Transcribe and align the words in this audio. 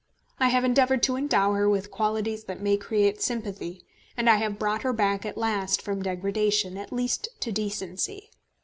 I 0.39 0.47
have 0.49 0.63
endeavoured 0.63 1.03
to 1.03 1.15
endow 1.15 1.53
her 1.53 1.69
with 1.69 1.91
qualities 1.91 2.45
that 2.45 2.59
may 2.59 2.75
create 2.75 3.21
sympathy, 3.21 3.83
and 4.17 4.27
I 4.31 4.37
have 4.37 4.57
brought 4.57 4.81
her 4.81 4.93
back 4.93 5.27
at 5.27 5.37
last 5.37 5.79
from 5.79 6.01
degradation, 6.01 6.75
at 6.75 6.91
least 6.91 7.27
to 7.41 7.51
decency. 7.51 8.31